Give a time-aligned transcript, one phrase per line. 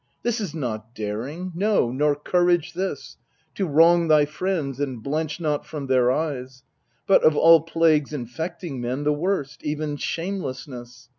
[0.23, 3.17] This is not daring, no, nor courage this,
[3.53, 6.63] To wrong thy friends, and blench not from their eyes,
[7.05, 11.07] But, of all plagues infecting men, the worst, Even shamelessness.